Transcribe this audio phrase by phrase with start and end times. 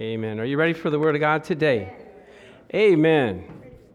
[0.00, 0.40] Amen.
[0.40, 1.94] Are you ready for the Word of God today?
[2.74, 3.44] Amen.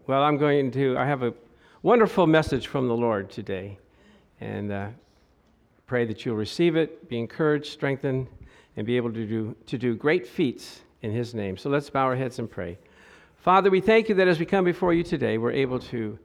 [0.06, 1.34] Well, I'm going to, I have a
[1.82, 3.78] wonderful message from the Lord today.
[4.40, 4.88] And uh,
[5.86, 8.28] pray that you'll receive it, be encouraged, strengthened,
[8.78, 11.58] and be able to do, to do great feats in His name.
[11.58, 12.78] So let's bow our heads and pray.
[13.36, 16.18] Father, we thank you that as we come before you today, we're able to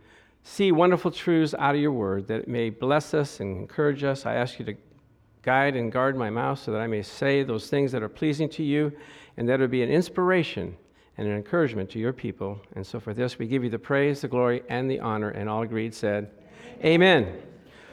[0.44, 4.26] see wonderful truths out of your Word that may bless us and encourage us.
[4.26, 4.76] I ask you to
[5.42, 8.48] guide and guard my mouth so that I may say those things that are pleasing
[8.50, 8.94] to you
[9.38, 10.75] and that it would be an inspiration
[11.18, 12.60] and an encouragement to your people.
[12.75, 15.29] And so for this, we give you the praise, the glory, and the honor.
[15.29, 16.32] And all agreed said,
[16.83, 17.23] Amen.
[17.23, 17.41] Amen.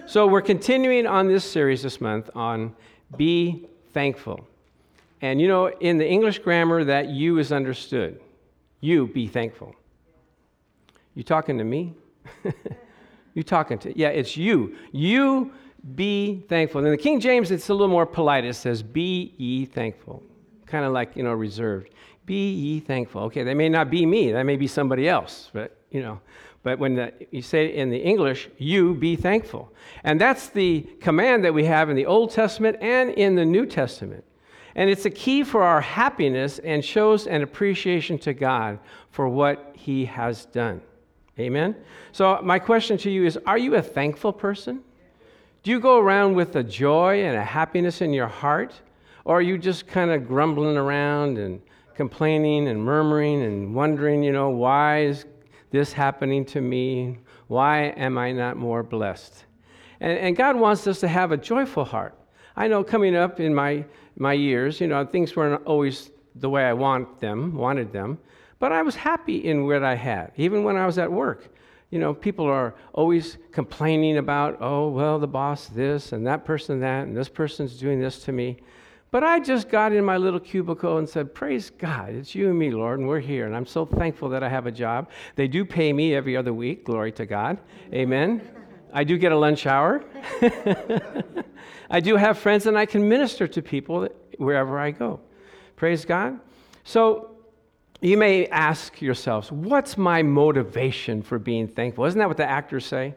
[0.06, 2.74] So we're continuing on this series this month on
[3.16, 4.46] Be Thankful.
[5.20, 8.20] And you know, in the English grammar, that you is understood.
[8.80, 9.76] You be thankful.
[11.14, 11.94] You talking to me?
[13.34, 14.74] you talking to, yeah, it's you.
[14.90, 15.52] You
[15.94, 16.84] be thankful.
[16.84, 18.44] In the King James, it's a little more polite.
[18.44, 20.24] It says, Be ye thankful
[20.72, 21.90] kind of like, you know, reserved.
[22.24, 23.24] Be ye thankful.
[23.24, 26.18] Okay, that may not be me, that may be somebody else, but, you know.
[26.62, 29.72] But when the, you say in the English, you be thankful.
[30.04, 33.66] And that's the command that we have in the Old Testament and in the New
[33.66, 34.24] Testament.
[34.74, 38.78] And it's a key for our happiness and shows an appreciation to God
[39.10, 40.80] for what He has done.
[41.38, 41.76] Amen?
[42.12, 44.82] So, my question to you is Are you a thankful person?
[45.62, 48.72] Do you go around with a joy and a happiness in your heart?
[49.24, 51.60] Or are you just kind of grumbling around and
[51.94, 55.26] complaining and murmuring and wondering, you know, why is
[55.70, 57.18] this happening to me?
[57.46, 59.44] Why am I not more blessed?
[60.00, 62.18] And, and God wants us to have a joyful heart.
[62.56, 63.84] I know coming up in my,
[64.16, 68.18] my years, you know, things weren't always the way I want them, wanted them,
[68.58, 71.48] but I was happy in what I had, even when I was at work.
[71.90, 76.80] You know, people are always complaining about, oh, well, the boss this and that person
[76.80, 78.58] that, and this person's doing this to me.
[79.12, 82.58] But I just got in my little cubicle and said, Praise God, it's you and
[82.58, 83.44] me, Lord, and we're here.
[83.44, 85.10] And I'm so thankful that I have a job.
[85.36, 86.86] They do pay me every other week.
[86.86, 87.58] Glory to God.
[87.92, 88.40] Amen.
[88.90, 90.02] I do get a lunch hour.
[91.90, 94.08] I do have friends, and I can minister to people
[94.38, 95.20] wherever I go.
[95.76, 96.40] Praise God.
[96.84, 97.36] So
[98.00, 102.06] you may ask yourselves, What's my motivation for being thankful?
[102.06, 103.14] Isn't that what the actors say?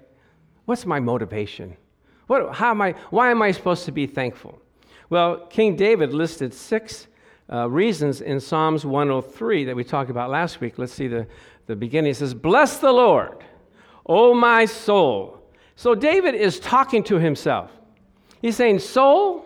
[0.66, 1.78] What's my motivation?
[2.28, 4.62] What, how am I, why am I supposed to be thankful?
[5.10, 7.08] Well, King David listed six
[7.52, 10.78] uh, reasons in Psalms 103 that we talked about last week.
[10.78, 11.28] Let's see the,
[11.68, 12.12] the beginning.
[12.12, 13.44] It says, Bless the Lord,
[14.06, 15.40] O my soul.
[15.76, 17.72] So David is talking to himself.
[18.42, 19.46] He's saying, Soul,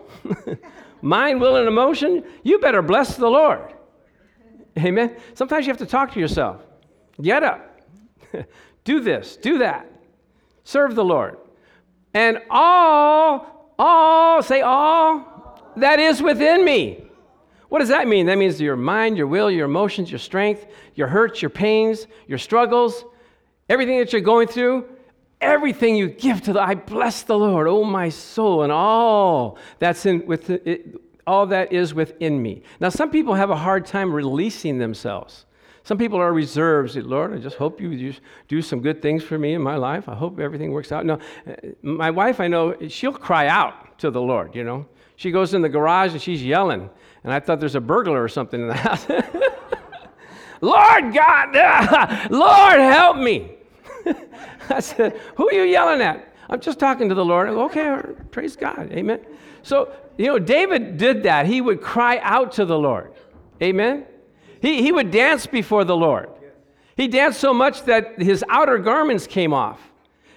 [1.02, 3.74] mind, will, and emotion, you better bless the Lord.
[4.78, 5.16] Amen.
[5.34, 6.62] Sometimes you have to talk to yourself.
[7.20, 7.80] Get up.
[8.84, 9.90] do this, do that.
[10.64, 11.36] Serve the Lord.
[12.14, 15.29] And all, all, say all,
[15.80, 17.04] that is within me.
[17.68, 18.26] What does that mean?
[18.26, 22.38] That means your mind, your will, your emotions, your strength, your hurts, your pains, your
[22.38, 23.04] struggles,
[23.68, 24.86] everything that you're going through,
[25.40, 30.04] everything you give to the I bless the Lord, oh my soul, and all that's
[30.04, 30.96] in with it,
[31.26, 32.62] all that is within me.
[32.80, 35.46] Now some people have a hard time releasing themselves.
[35.84, 36.94] Some people are reserved.
[36.96, 38.14] Lord, I just hope you
[38.48, 40.08] do some good things for me in my life.
[40.08, 41.06] I hope everything works out.
[41.06, 41.14] No,
[41.46, 44.86] uh, my wife, I know, she'll cry out to the Lord, you know.
[45.20, 46.88] She goes in the garage and she's yelling.
[47.24, 49.06] And I thought there's a burglar or something in the house.
[50.62, 53.50] Lord God, Lord help me.
[54.70, 56.34] I said, Who are you yelling at?
[56.48, 57.50] I'm just talking to the Lord.
[57.50, 58.90] Go, Okay, praise God.
[58.92, 59.20] Amen.
[59.62, 61.44] So, you know, David did that.
[61.44, 63.12] He would cry out to the Lord.
[63.62, 64.06] Amen.
[64.62, 66.30] He, he would dance before the Lord.
[66.96, 69.89] He danced so much that his outer garments came off.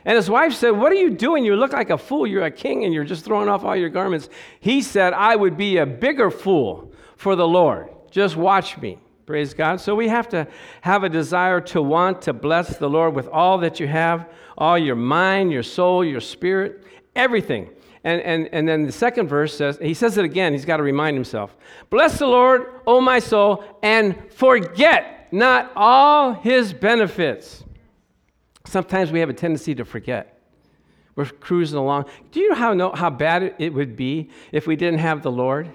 [0.06, 1.46] And his wife said, What are you doing?
[1.46, 2.28] You look like a fool.
[2.28, 4.30] You're a king and you're just throwing off all your garments.
[4.60, 7.90] He said, I would be a bigger fool for the Lord.
[8.12, 8.98] Just watch me.
[9.26, 9.80] Praise God.
[9.80, 10.48] So we have to
[10.82, 14.78] have a desire to want to bless the Lord with all that you have, all
[14.78, 16.84] your mind, your soul, your spirit,
[17.16, 17.70] everything.
[18.04, 20.84] And, and, and then the second verse says, he says it again, he's got to
[20.84, 21.56] remind himself
[21.90, 27.64] Bless the Lord, O my soul, and forget not all his benefits
[28.66, 30.40] Sometimes we have a tendency to forget.
[31.16, 32.06] We're cruising along.
[32.32, 35.70] Do you know how, how bad it would be if we didn't have the Lord?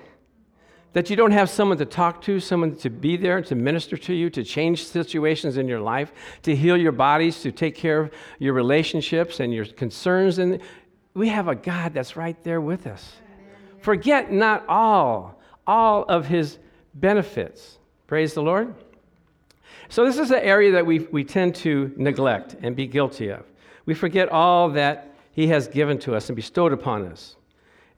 [0.94, 4.14] That you don't have someone to talk to, someone to be there, to minister to
[4.14, 6.12] you, to change situations in your life,
[6.42, 10.38] to heal your bodies, to take care of your relationships and your concerns.
[10.38, 10.60] And
[11.14, 13.12] we have a God that's right there with us.
[13.80, 16.58] Forget not all, all of his
[16.94, 17.78] benefits.
[18.06, 18.74] Praise the Lord.
[19.90, 23.44] So, this is an area that we, we tend to neglect and be guilty of.
[23.86, 27.36] We forget all that He has given to us and bestowed upon us.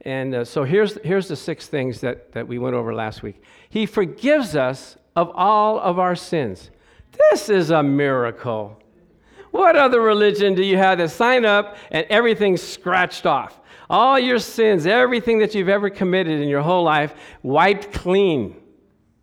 [0.01, 3.41] And uh, so, here's, here's the six things that, that we went over last week
[3.69, 6.69] He forgives us of all of our sins.
[7.29, 8.81] This is a miracle.
[9.51, 13.59] What other religion do you have that sign up and everything's scratched off?
[13.89, 18.60] All your sins, everything that you've ever committed in your whole life, wiped clean.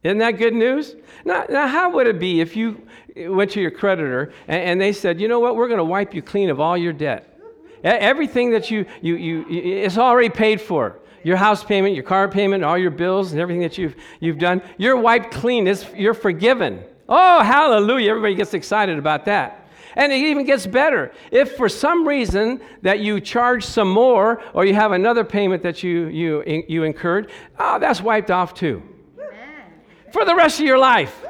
[0.08, 0.96] Isn't that good news?
[1.26, 2.80] Now, now how would it be if you
[3.14, 6.14] went to your creditor and, and they said, you know what, we're going to wipe
[6.14, 7.38] you clean of all your debt?
[7.84, 10.98] Everything that you, you, you, it's already paid for.
[11.24, 14.62] Your house payment, your car payment, all your bills, and everything that you've, you've done,
[14.78, 15.66] you're wiped clean.
[15.66, 16.82] It's, you're forgiven.
[17.06, 18.08] Oh, hallelujah.
[18.08, 19.68] Everybody gets excited about that.
[19.94, 21.12] And it even gets better.
[21.30, 25.82] If for some reason that you charge some more or you have another payment that
[25.82, 28.82] you, you, you incurred, oh, that's wiped off too.
[30.12, 31.24] For the rest of your life.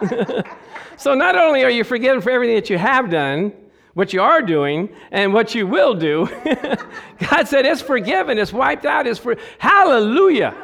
[0.96, 3.52] so not only are you forgiven for everything that you have done,
[3.94, 6.26] what you are doing, and what you will do,
[7.30, 10.54] God said it's forgiven, it's wiped out, it's for hallelujah.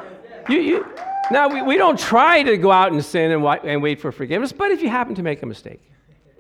[0.49, 0.87] You, you,
[1.31, 4.52] now, we, we don't try to go out and sin and, and wait for forgiveness,
[4.52, 5.82] but if you happen to make a mistake,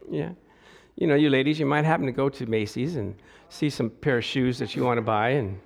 [0.08, 0.30] yeah
[0.96, 3.14] you know, you ladies, you might happen to go to Macy's and
[3.50, 5.60] see some pair of shoes that you want to buy and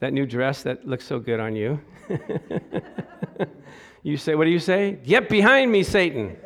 [0.00, 1.80] that new dress that looks so good on you.
[4.02, 4.98] you say, what do you say?
[5.04, 6.36] Get behind me, Satan.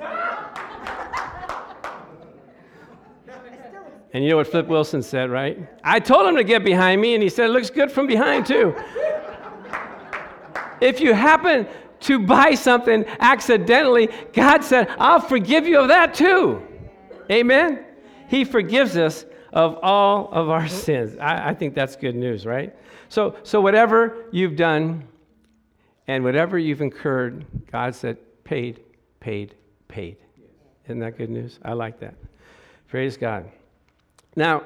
[4.13, 5.59] and you know what Flip Wilson said, right?
[5.83, 8.47] I told him to get behind me, and he said, it looks good from behind,
[8.47, 8.75] too.
[10.81, 11.67] if you happen
[12.01, 16.63] to buy something accidentally, God said, I'll forgive you of that, too.
[17.31, 17.85] Amen?
[18.29, 21.17] He forgives us of all of our sins.
[21.19, 22.77] I, I, think that's good news, right?
[23.09, 25.09] So, so whatever you've done
[26.09, 28.81] and whatever you've incurred, God said, paid,
[29.21, 29.55] paid,
[29.89, 30.17] paid.
[30.85, 31.59] Isn't that good news?
[31.65, 32.15] I like that.
[32.89, 33.51] Praise God.
[34.37, 34.63] Now,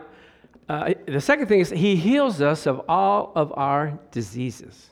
[0.68, 4.90] uh, the second thing is He heals us of all of our diseases.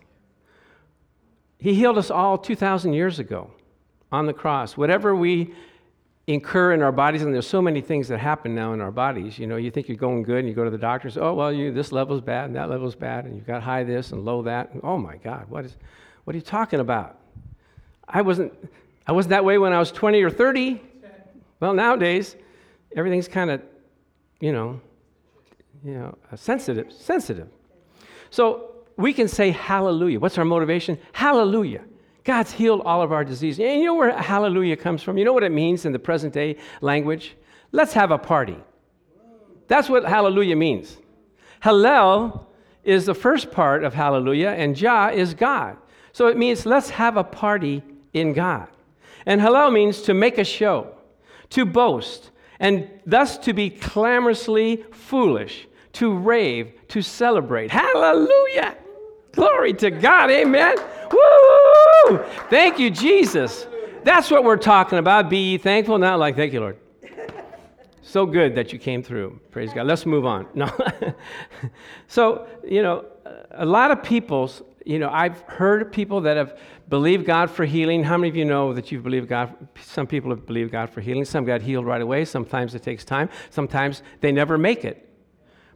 [1.59, 3.51] He healed us all 2,000 years ago
[4.11, 4.77] on the cross.
[4.77, 5.55] Whatever we
[6.27, 9.39] incur in our bodies, and there's so many things that happen now in our bodies.
[9.39, 11.35] You know, you think you're going good, and you go to the doctor, say, "Oh,
[11.35, 14.25] well, you this level's bad, and that level's bad, and you've got high this and
[14.25, 15.77] low that." And, oh my God, what is,
[16.29, 17.17] what are you talking about?
[18.07, 18.53] I wasn't,
[19.07, 20.79] I wasn't that way when I was 20 or 30.
[21.59, 22.37] Well, nowadays,
[22.95, 23.63] everything's kind of,
[24.39, 24.79] you know,
[25.83, 27.49] you know, uh, sensitive, sensitive.
[28.29, 30.21] So we can say hallelujah.
[30.21, 30.99] What's our motivation?
[31.13, 31.81] Hallelujah.
[32.25, 33.61] God's healed all of our diseases.
[33.61, 35.17] And you know where hallelujah comes from?
[35.17, 37.39] You know what it means in the present day language?
[37.73, 38.59] Let's have a party.
[39.67, 40.99] That's what hallelujah means.
[41.65, 42.45] Hallel
[42.85, 45.79] is the first part of hallelujah, and Jah is God.
[46.19, 47.81] So it means let's have a party
[48.13, 48.67] in God.
[49.25, 50.89] And Hallel means to make a show,
[51.51, 57.71] to boast, and thus to be clamorously foolish, to rave, to celebrate.
[57.71, 58.77] Hallelujah!
[59.31, 60.75] Glory to God, amen.
[61.13, 62.19] Woo!
[62.51, 63.69] Thank you, Jesus.
[64.03, 65.31] That's what we're talking about.
[65.31, 66.79] Be ye thankful, not like, thank you, Lord.
[68.03, 69.39] So good that you came through.
[69.53, 69.87] Praise God.
[69.87, 70.49] Let's move on.
[70.53, 70.69] No.
[72.09, 73.05] so, you know,
[73.53, 76.59] a lot of people's, you know, I've heard people that have
[76.89, 78.03] believed God for healing.
[78.03, 79.55] How many of you know that you've believed God?
[79.83, 81.27] Some people have believed God for healing.
[81.27, 82.25] Some got healed right away.
[82.25, 83.29] Sometimes it takes time.
[83.51, 85.05] Sometimes they never make it.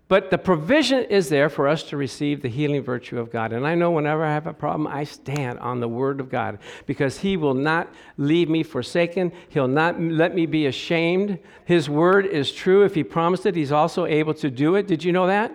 [0.09, 3.53] But the provision is there for us to receive the healing virtue of God.
[3.53, 6.59] And I know whenever I have a problem, I stand on the word of God
[6.87, 9.31] because He will not leave me forsaken.
[9.51, 11.39] He'll not let me be ashamed.
[11.67, 12.83] His word is true.
[12.83, 14.87] If He promised it, He's also able to do it.
[14.87, 15.55] Did you know that?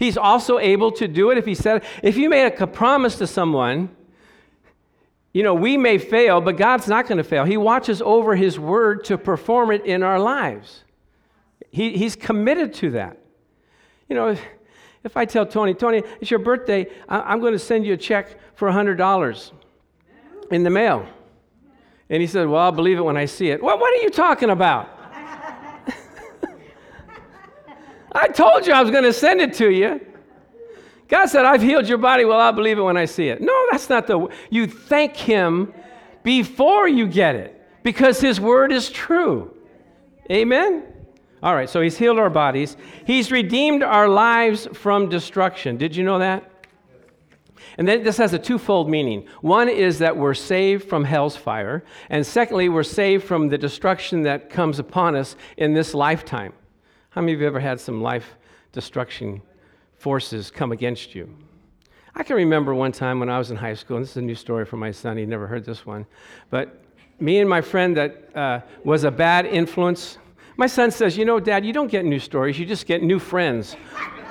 [0.00, 3.26] He's also able to do it if He said, if you made a promise to
[3.26, 3.94] someone,
[5.34, 7.44] you know, we may fail, but God's not going to fail.
[7.44, 10.84] He watches over His word to perform it in our lives.
[11.70, 13.18] He, he's committed to that.
[14.08, 14.42] You know, if,
[15.04, 17.98] if I tell Tony, Tony, it's your birthday, I, am going to send you a
[17.98, 19.52] check for $100
[20.50, 21.06] in the mail.
[22.08, 23.62] And he said, Well, I'll believe it when I see it.
[23.62, 24.88] Well, what are you talking about?
[28.12, 30.00] I told you I was going to send it to you.
[31.08, 32.24] God said, I've healed your body.
[32.24, 33.40] Well, I'll believe it when I see it.
[33.40, 35.72] No, that's not the You thank Him
[36.22, 39.54] before you get it because His word is true.
[40.30, 40.84] Amen?
[41.42, 42.76] All right, so he's healed our bodies.
[43.06, 45.78] He's redeemed our lives from destruction.
[45.78, 46.46] Did you know that?
[47.78, 49.26] And then this has a twofold meaning.
[49.40, 54.22] One is that we're saved from hell's fire, and secondly, we're saved from the destruction
[54.24, 56.52] that comes upon us in this lifetime.
[57.10, 58.36] How many of you ever had some life
[58.72, 59.42] destruction
[59.98, 61.34] forces come against you?
[62.14, 64.22] I can remember one time when I was in high school, and this is a
[64.22, 66.06] new story for my son, he never heard this one,
[66.50, 66.82] but
[67.20, 70.18] me and my friend that uh, was a bad influence
[70.60, 73.18] my son says, You know, Dad, you don't get new stories, you just get new
[73.18, 73.76] friends.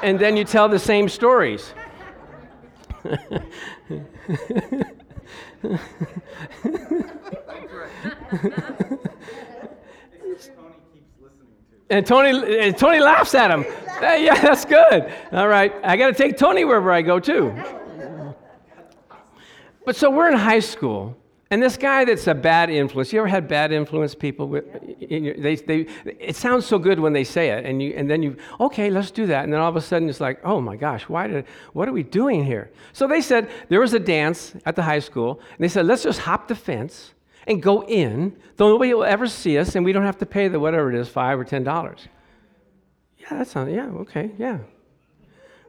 [0.04, 1.74] And then you tell the same stories.
[11.90, 13.64] and Tony, and Tony laughs at him.
[14.00, 15.12] Hey, yeah, that's good.
[15.32, 17.56] All right, I got to take Tony wherever I go too.
[19.86, 21.18] But so we're in high school,
[21.52, 24.48] and this guy that's a bad influence, you ever had bad influence people?
[24.48, 24.66] With,
[25.00, 28.38] they, they, it sounds so good when they say it, and, you, and then you,
[28.60, 29.46] okay, let's do that.
[29.46, 31.92] And then all of a sudden it's like, oh my gosh, why did, what are
[31.92, 32.70] we doing here?
[32.94, 36.04] So they said there was a dance at the high school, and they said, let's
[36.04, 37.14] just hop the fence
[37.50, 40.48] and go in, though nobody will ever see us, and we don't have to pay
[40.48, 42.08] the whatever it is, five or ten dollars.
[43.18, 44.60] Yeah, that sounds, yeah, okay, yeah.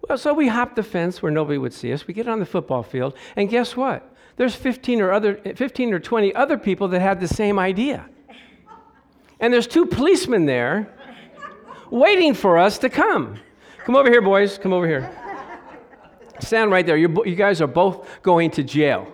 [0.08, 2.06] Well, so we hop the fence where nobody would see us.
[2.06, 4.06] We get on the football field, and guess what?
[4.40, 8.08] there's 15 or, other, 15 or 20 other people that had the same idea.
[9.38, 10.94] And there's two policemen there
[11.90, 13.38] waiting for us to come.
[13.84, 14.56] Come over here, boys.
[14.56, 15.14] Come over here.
[16.38, 16.96] Stand right there.
[16.96, 19.06] you you guys are both going to jail.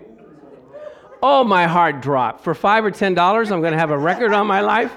[1.22, 2.44] Oh, my heart dropped.
[2.44, 4.92] For five or ten dollars, I'm going to have a record on my life.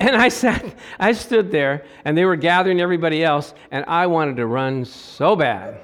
[0.00, 0.64] And I sat,
[0.98, 5.36] I stood there, and they were gathering everybody else, and I wanted to run so
[5.36, 5.78] bad.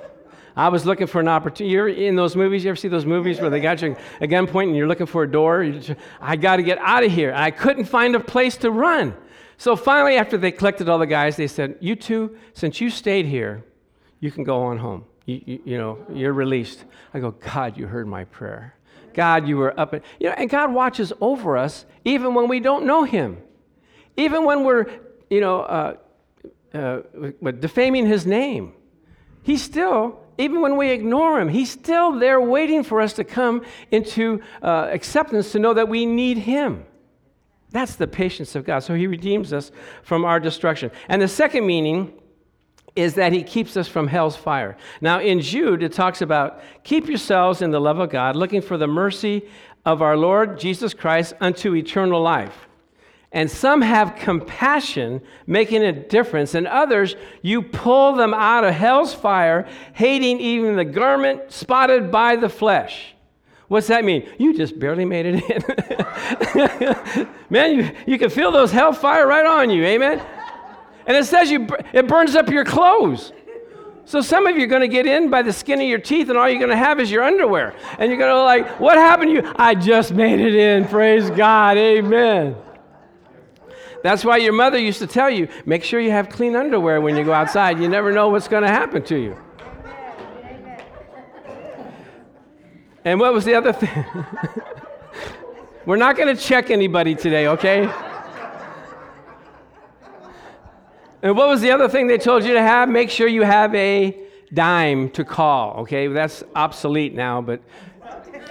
[0.56, 1.72] I was looking for an opportunity.
[1.72, 4.64] You're in those movies, you ever see those movies where they got you at gunpoint
[4.64, 5.64] and you're looking for a door?
[5.64, 7.32] Just, I got to get out of here.
[7.32, 9.14] I couldn't find a place to run.
[9.56, 13.26] So finally, after they collected all the guys, they said, You two, since you stayed
[13.26, 13.64] here,
[14.18, 15.04] you can go on home.
[15.28, 16.84] You, you, know, you're released.
[17.12, 18.74] I go, God, you heard my prayer.
[19.12, 19.92] God, you were up.
[19.92, 23.36] At, you know, and God watches over us even when we don't know Him.
[24.16, 24.86] Even when we're,
[25.28, 25.96] you know, uh,
[26.72, 27.02] uh,
[27.60, 28.72] defaming His name.
[29.42, 33.64] He still even when we ignore him, he's still there waiting for us to come
[33.90, 36.86] into uh, acceptance to know that we need him.
[37.70, 38.78] That's the patience of God.
[38.84, 39.72] So he redeems us
[40.04, 40.92] from our destruction.
[41.08, 42.12] And the second meaning
[42.98, 44.76] is that he keeps us from hell's fire.
[45.00, 48.76] Now, in Jude, it talks about keep yourselves in the love of God, looking for
[48.76, 49.48] the mercy
[49.84, 52.66] of our Lord Jesus Christ unto eternal life.
[53.30, 59.14] And some have compassion, making a difference, and others you pull them out of hell's
[59.14, 63.14] fire, hating even the garment spotted by the flesh.
[63.68, 64.26] What's that mean?
[64.38, 67.28] You just barely made it in.
[67.50, 70.22] Man, you, you can feel those hellfire right on you, amen?
[71.08, 73.32] And it says you, it burns up your clothes.
[74.04, 76.28] So some of you are going to get in by the skin of your teeth,
[76.28, 77.74] and all you're going to have is your underwear.
[77.98, 79.52] And you're going to like, what happened to you?
[79.56, 80.86] I just made it in.
[80.86, 81.78] Praise God.
[81.78, 82.56] Amen.
[84.02, 87.16] That's why your mother used to tell you make sure you have clean underwear when
[87.16, 87.80] you go outside.
[87.80, 89.36] You never know what's going to happen to you.
[93.04, 94.04] And what was the other thing?
[95.86, 97.90] We're not going to check anybody today, okay?
[101.22, 102.88] And what was the other thing they told you to have?
[102.88, 104.16] Make sure you have a
[104.54, 106.06] dime to call, okay?
[106.06, 107.60] That's obsolete now, but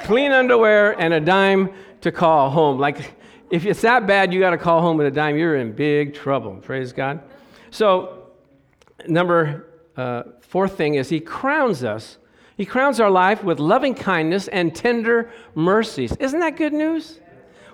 [0.03, 1.71] clean underwear and a dime
[2.01, 2.77] to call home.
[2.77, 3.13] Like
[3.49, 6.13] if it's that bad, you got to call home with a dime, you're in big
[6.13, 6.55] trouble.
[6.55, 7.21] Praise God.
[7.71, 8.25] So,
[9.07, 12.17] number uh, fourth thing is He crowns us.
[12.57, 16.15] He crowns our life with loving kindness and tender mercies.
[16.17, 17.19] Isn't that good news?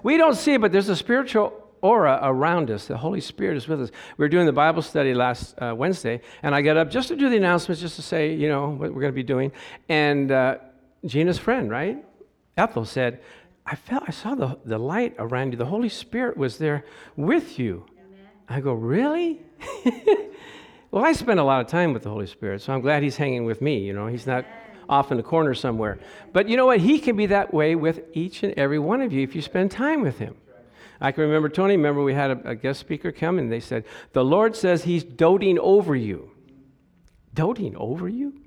[0.04, 2.88] We don't see it, but there's a spiritual aura around us.
[2.88, 3.92] The Holy Spirit is with us.
[4.18, 7.16] We were doing the Bible study last uh, Wednesday, and I got up just to
[7.16, 9.52] do the announcements, just to say, you know, what we're going to be doing.
[9.90, 10.58] And uh,
[11.06, 12.04] Gina's friend, right?
[12.58, 13.20] Ethel said,
[13.66, 15.58] I felt I saw the, the light around you.
[15.58, 16.86] The Holy Spirit was there
[17.16, 17.86] with you.
[17.98, 18.28] Amen.
[18.50, 19.42] I go, Really?
[20.92, 23.18] well, I spend a lot of time with the Holy Spirit, so I'm glad he's
[23.18, 23.80] hanging with me.
[23.80, 24.46] You know, he's not
[24.90, 26.00] off in the corner somewhere.
[26.32, 26.80] But you know what?
[26.80, 29.72] He can be that way with each and every one of you if you spend
[29.72, 30.36] time with him.
[31.04, 33.84] I can remember, Tony, remember we had a, a guest speaker come and they said,
[34.14, 36.32] The Lord says he's doting over you.
[37.34, 38.42] Doting over you?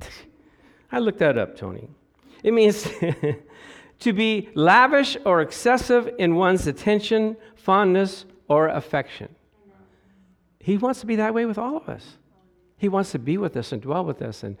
[0.92, 1.90] I looked that up, Tony.
[2.42, 2.88] It means
[4.00, 9.28] to be lavish or excessive in one's attention, fondness, or affection.
[10.60, 12.16] He wants to be that way with all of us.
[12.78, 14.56] He wants to be with us and dwell with us and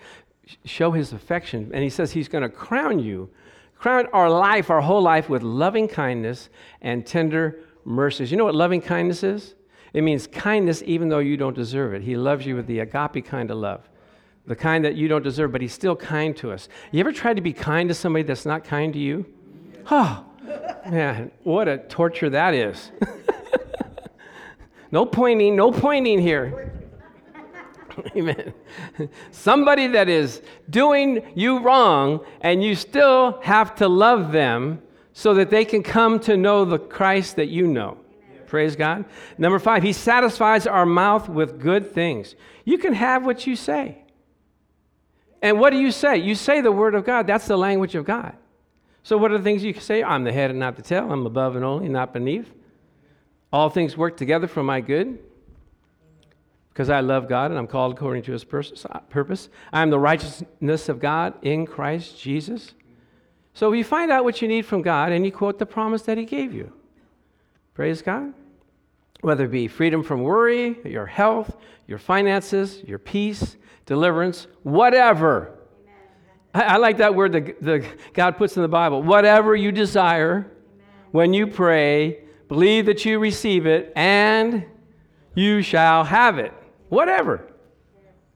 [0.66, 1.70] show his affection.
[1.72, 3.30] And he says he's going to crown you,
[3.78, 6.48] crown our life, our whole life, with loving kindness
[6.82, 8.30] and tender mercies.
[8.30, 9.54] You know what loving kindness is?
[9.92, 12.02] It means kindness even though you don't deserve it.
[12.02, 13.88] He loves you with the agape kind of love
[14.48, 16.68] the kind that you don't deserve, but he's still kind to us.
[16.90, 19.26] You ever tried to be kind to somebody that's not kind to you?
[19.90, 20.24] Oh,
[20.88, 22.90] man, what a torture that is.
[24.90, 26.72] no pointing, no pointing here.
[28.16, 28.52] Amen.
[29.30, 35.50] Somebody that is doing you wrong, and you still have to love them so that
[35.50, 37.98] they can come to know the Christ that you know.
[38.46, 39.04] Praise God.
[39.36, 42.34] Number five, He satisfies our mouth with good things.
[42.64, 44.02] You can have what you say.
[45.42, 46.16] And what do you say?
[46.18, 47.26] You say the word of God.
[47.26, 48.34] That's the language of God.
[49.02, 50.02] So, what are the things you can say?
[50.02, 51.10] I'm the head and not the tail.
[51.10, 52.52] I'm above and only, not beneath.
[53.52, 55.18] All things work together for my good
[56.78, 58.46] because I love God and I'm called according to his
[58.88, 59.48] uh, purpose.
[59.72, 62.72] I am the righteousness of God in Christ Jesus.
[63.52, 66.18] So you find out what you need from God and you quote the promise that
[66.18, 66.72] he gave you.
[67.74, 68.32] Praise God.
[69.22, 71.56] Whether it be freedom from worry, your health,
[71.88, 75.58] your finances, your peace, deliverance, whatever.
[76.54, 79.02] I, I, like that word that the, God puts in the Bible.
[79.02, 80.52] Whatever you desire Amen.
[81.10, 84.64] when you pray, believe that you receive it, and
[85.34, 86.54] you shall have it.
[86.88, 87.52] Whatever.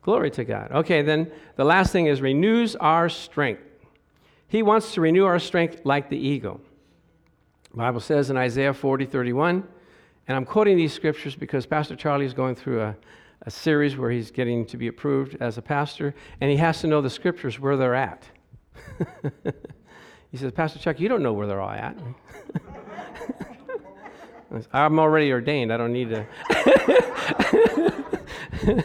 [0.02, 0.72] Glory to God.
[0.72, 3.62] Okay, then the last thing is renews our strength.
[4.48, 6.60] He wants to renew our strength like the eagle.
[7.70, 9.66] The Bible says in Isaiah 40, 31,
[10.28, 12.96] and I'm quoting these scriptures because Pastor Charlie is going through a,
[13.42, 16.86] a series where he's getting to be approved as a pastor, and he has to
[16.86, 18.24] know the scriptures where they're at.
[20.30, 21.96] he says, Pastor Chuck, you don't know where they're all at.
[24.72, 25.72] I'm already ordained.
[25.72, 26.26] I don't need to.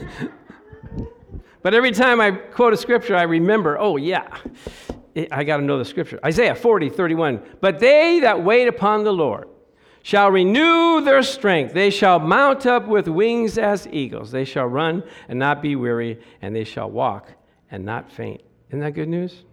[1.61, 4.27] but every time I quote a scripture, I remember, oh, yeah,
[5.31, 6.19] I got to know the scripture.
[6.25, 7.41] Isaiah 40, 31.
[7.59, 9.49] But they that wait upon the Lord
[10.03, 11.73] shall renew their strength.
[11.73, 14.31] They shall mount up with wings as eagles.
[14.31, 17.29] They shall run and not be weary, and they shall walk
[17.71, 18.41] and not faint.
[18.69, 19.43] Isn't that good news?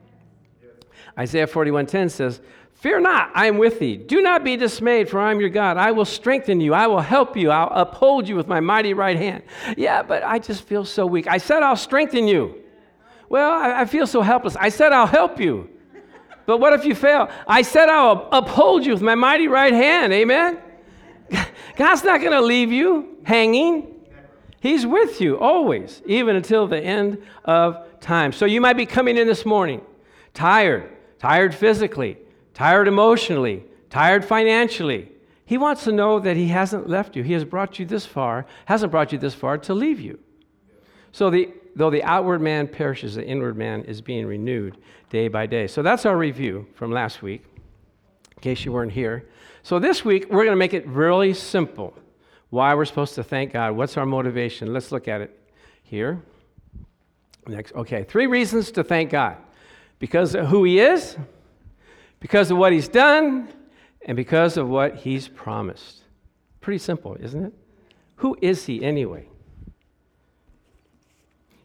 [1.18, 2.40] Isaiah 41:10 says,
[2.84, 3.96] Fear not, I am with thee.
[3.96, 5.78] Do not be dismayed, for I am your God.
[5.78, 6.74] I will strengthen you.
[6.74, 7.50] I will help you.
[7.50, 9.42] I'll uphold you with my mighty right hand.
[9.78, 11.26] Yeah, but I just feel so weak.
[11.26, 12.56] I said I'll strengthen you.
[13.30, 14.54] Well, I, I feel so helpless.
[14.56, 15.70] I said I'll help you.
[16.44, 17.30] But what if you fail?
[17.48, 20.12] I said I'll uphold you with my mighty right hand.
[20.12, 20.58] Amen?
[21.76, 23.94] God's not going to leave you hanging.
[24.60, 28.30] He's with you always, even until the end of time.
[28.32, 29.80] So you might be coming in this morning
[30.34, 32.18] tired, tired physically,
[32.54, 35.10] tired emotionally, tired financially.
[35.44, 37.22] He wants to know that He hasn't left you.
[37.22, 40.18] He has brought you this far, hasn't brought you this far to leave you.
[41.12, 44.78] So the, though the outward man perishes, the inward man is being renewed
[45.10, 45.66] day by day.
[45.66, 47.44] So that's our review from last week,
[48.36, 49.28] in case you weren't here.
[49.62, 51.94] So this week, we're going to make it really simple.
[52.50, 53.72] Why we're supposed to thank God.
[53.72, 54.72] What's our motivation?
[54.72, 55.38] Let's look at it
[55.82, 56.22] here.
[57.46, 57.74] Next.
[57.74, 59.36] Okay, three reasons to thank God
[59.98, 61.16] because who He is,
[62.24, 63.46] because of what he's done
[64.06, 66.04] and because of what he's promised.
[66.62, 67.52] Pretty simple, isn't it?
[68.16, 69.28] Who is he anyway?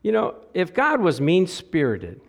[0.04, 2.20] You know, if God was mean spirited,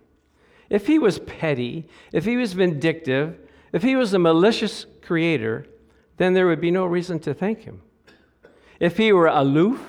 [0.69, 3.37] if he was petty, if he was vindictive,
[3.73, 5.67] if he was a malicious creator,
[6.17, 7.83] then there would be no reason to thank him.
[8.79, 9.81] If he were aloof,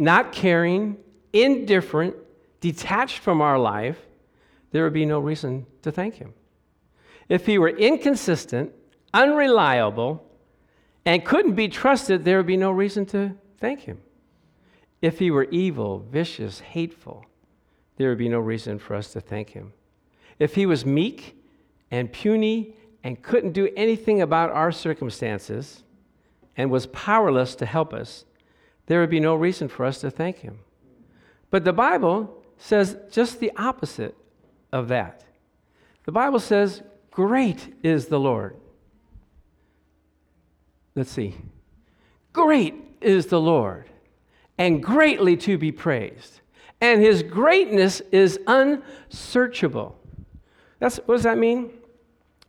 [0.00, 0.96] not caring,
[1.32, 2.16] indifferent,
[2.58, 3.98] detached from our life,
[4.72, 6.34] there would be no reason to thank him.
[7.30, 8.72] If he were inconsistent,
[9.14, 10.26] unreliable,
[11.06, 14.00] and couldn't be trusted, there would be no reason to thank him.
[15.00, 17.24] If he were evil, vicious, hateful,
[17.96, 19.72] there would be no reason for us to thank him.
[20.40, 21.40] If he was meek
[21.92, 25.84] and puny and couldn't do anything about our circumstances
[26.56, 28.24] and was powerless to help us,
[28.86, 30.58] there would be no reason for us to thank him.
[31.50, 34.16] But the Bible says just the opposite
[34.72, 35.24] of that.
[36.06, 38.56] The Bible says Great is the Lord.
[40.94, 41.36] Let's see.
[42.32, 43.86] Great is the Lord,
[44.58, 46.40] and greatly to be praised.
[46.80, 49.98] And his greatness is unsearchable.
[50.78, 51.70] That's, what does that mean?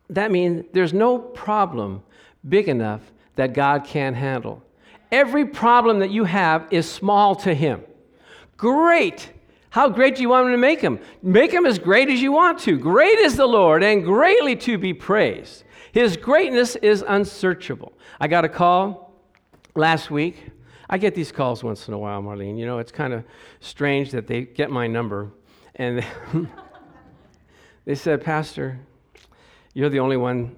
[0.09, 2.03] That means there's no problem
[2.47, 3.01] big enough
[3.35, 4.63] that God can't handle.
[5.11, 7.81] Every problem that you have is small to him.
[8.57, 9.31] Great
[9.71, 10.99] how great do you want him to make him?
[11.23, 12.77] Make him as great as you want to.
[12.77, 15.63] Great is the Lord and greatly to be praised.
[15.93, 17.93] His greatness is unsearchable.
[18.19, 19.13] I got a call
[19.73, 20.43] last week.
[20.89, 22.59] I get these calls once in a while, Marlene.
[22.59, 23.23] You know, it's kind of
[23.61, 25.31] strange that they get my number.
[25.75, 26.05] And
[27.85, 28.77] they said, Pastor,
[29.73, 30.53] you're the only one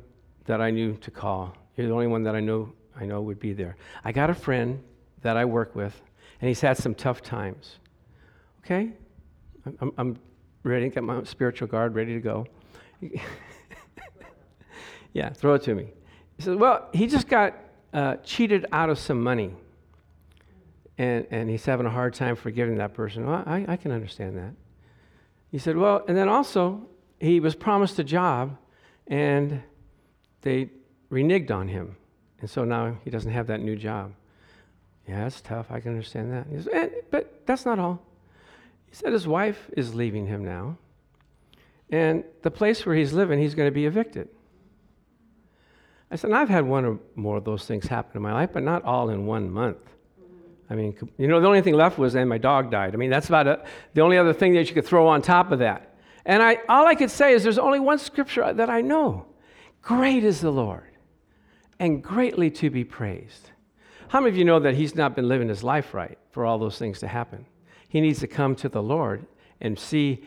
[0.46, 1.56] that I knew to call.
[1.78, 3.76] You're the only one that I know I know would be there.
[4.04, 4.84] I got a friend
[5.22, 6.02] that I work with,
[6.42, 7.78] and he's had some tough times.
[8.66, 8.92] Okay?
[9.66, 10.18] I'm, I'm
[10.64, 12.46] ready, got my spiritual guard ready to go.
[15.14, 15.88] yeah, throw it to me.
[16.38, 17.56] He says, Well, he just got
[17.94, 19.54] uh, cheated out of some money.
[20.98, 23.26] And, and he's having a hard time forgiving that person.
[23.26, 24.54] Well, I, I can understand that.
[25.52, 26.88] He said, Well, and then also,
[27.20, 28.58] he was promised a job,
[29.08, 29.62] and
[30.42, 30.70] they
[31.12, 31.96] reneged on him.
[32.42, 34.14] And so now he doesn't have that new job.
[35.08, 35.68] Yeah, that's tough.
[35.70, 36.48] I can understand that.
[36.64, 38.02] Says, but that's not all.
[38.94, 40.78] He said his wife is leaving him now.
[41.90, 44.30] And the place where he's living, he's going to be evicted.
[46.12, 48.62] I said, I've had one or more of those things happen in my life, but
[48.62, 49.80] not all in one month.
[50.70, 52.94] I mean, you know, the only thing left was, and my dog died.
[52.94, 55.52] I mean, that's about a, the only other thing that you could throw on top
[55.52, 55.96] of that.
[56.24, 59.26] And I, all I could say is there's only one scripture that I know.
[59.82, 60.92] Great is the Lord,
[61.80, 63.50] and greatly to be praised.
[64.10, 66.60] How many of you know that he's not been living his life right for all
[66.60, 67.48] those things to happen?
[67.94, 69.24] He needs to come to the Lord
[69.62, 70.26] and see,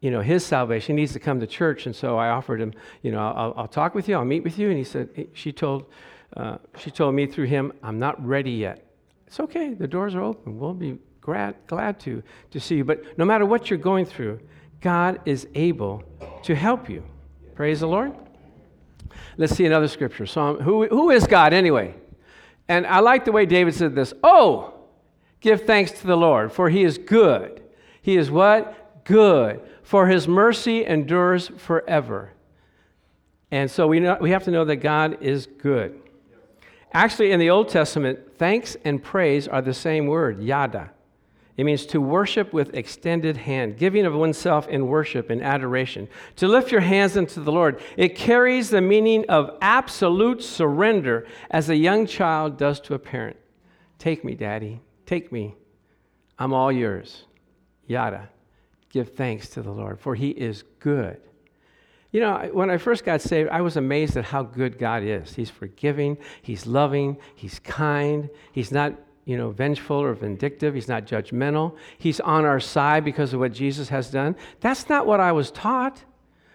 [0.00, 0.96] you know, his salvation.
[0.96, 1.86] He needs to come to church.
[1.86, 4.58] And so I offered him, you know, I'll, I'll talk with you, I'll meet with
[4.58, 4.70] you.
[4.70, 5.84] And he said, she told,
[6.36, 8.84] uh, she told me through him, I'm not ready yet.
[9.28, 9.72] It's okay.
[9.72, 10.58] The doors are open.
[10.58, 12.84] We'll be glad, glad to, to see you.
[12.84, 14.40] But no matter what you're going through,
[14.80, 16.02] God is able
[16.42, 17.04] to help you.
[17.54, 18.16] Praise the Lord.
[19.36, 20.26] Let's see another scripture.
[20.26, 20.58] Psalm.
[20.58, 21.94] Who, who is God anyway?
[22.66, 24.12] And I like the way David said this.
[24.24, 24.75] Oh,
[25.40, 27.62] give thanks to the Lord, for he is good.
[28.02, 29.04] He is what?
[29.04, 29.60] Good.
[29.82, 32.32] For his mercy endures forever.
[33.50, 36.00] And so we, know, we have to know that God is good.
[36.92, 40.90] Actually, in the Old Testament, thanks and praise are the same word, yada.
[41.56, 46.08] It means to worship with extended hand, giving of oneself in worship and adoration.
[46.36, 47.80] To lift your hands unto the Lord.
[47.96, 53.38] It carries the meaning of absolute surrender as a young child does to a parent.
[53.98, 54.82] Take me, Daddy.
[55.06, 55.54] Take me.
[56.38, 57.24] I'm all yours.
[57.86, 58.28] Yada.
[58.90, 61.20] Give thanks to the Lord, for he is good.
[62.12, 65.34] You know, when I first got saved, I was amazed at how good God is.
[65.34, 71.04] He's forgiving, He's loving, He's kind, He's not, you know, vengeful or vindictive, He's not
[71.04, 71.76] judgmental.
[71.98, 74.36] He's on our side because of what Jesus has done.
[74.60, 76.02] That's not what I was taught.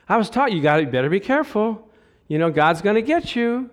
[0.10, 1.88] I was taught you got to better be careful.
[2.28, 3.70] You know, God's going to get you.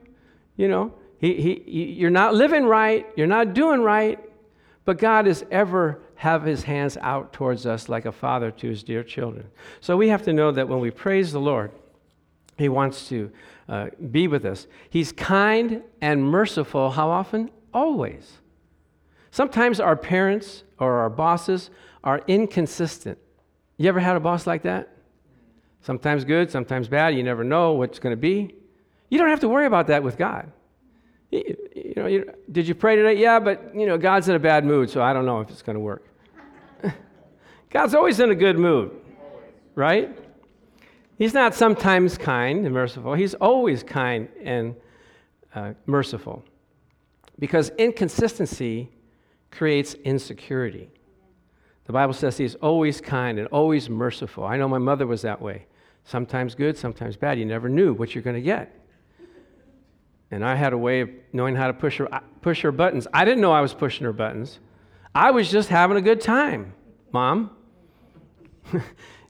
[0.57, 4.19] You know, he, he, you're not living right, you're not doing right,
[4.89, 8.83] but God is ever have his hands out towards us like a father to his
[8.83, 9.47] dear children.
[9.83, 11.73] So we have to know that when we praise the Lord,
[12.57, 13.31] he wants to
[13.69, 14.67] uh, be with us.
[14.89, 16.93] He's kind and merciful.
[16.93, 17.51] How often?
[17.75, 18.39] Always.
[19.31, 21.69] Sometimes our parents or our bosses
[22.03, 23.19] are inconsistent.
[23.77, 24.89] You ever had a boss like that?
[25.83, 27.15] Sometimes good, sometimes bad.
[27.15, 28.55] You never know what's going to be.
[29.11, 30.51] You don't have to worry about that with God.
[31.99, 33.21] Know, you, did you pray today?
[33.21, 35.63] Yeah, but you know, God's in a bad mood, so I don't know if it's
[35.63, 36.07] going to work.
[37.71, 38.93] God's always in a good mood,
[39.75, 40.17] right?
[41.17, 44.77] He's not sometimes kind and merciful, He's always kind and
[45.55, 46.45] uh, merciful.
[47.39, 48.91] Because inconsistency
[49.51, 50.91] creates insecurity.
[51.87, 54.45] The Bible says He's always kind and always merciful.
[54.45, 55.67] I know my mother was that way.
[56.05, 57.39] Sometimes good, sometimes bad.
[57.39, 58.78] You never knew what you're going to get.
[60.31, 62.09] And I had a way of knowing how to push her,
[62.43, 63.07] push her buttons.
[63.13, 64.59] I didn't know I was pushing her buttons.
[65.15, 66.75] I was just having a good time,
[67.13, 67.51] Mom.
[68.73, 68.83] did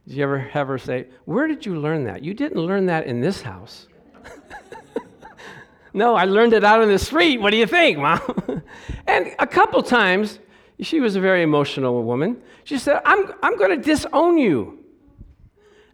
[0.06, 2.24] you ever have her say, Where did you learn that?
[2.24, 3.86] You didn't learn that in this house.
[5.92, 7.40] no, I learned it out in the street.
[7.40, 8.62] What do you think, Mom?
[9.06, 10.40] and a couple times,
[10.80, 12.42] she was a very emotional woman.
[12.64, 14.84] She said, I'm, I'm going to disown you.